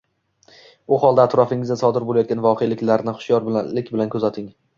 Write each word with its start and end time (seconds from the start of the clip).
U 0.95 0.97
holda 1.03 1.25
atrofingizda 1.29 1.77
sodir 1.81 2.07
boʻlayotgan 2.07 2.41
voqeliklarni 2.47 3.15
hushyorlik 3.21 3.93
bilan 3.95 4.13
kuzating. 4.19 4.51